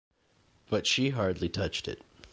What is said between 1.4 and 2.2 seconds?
touched it.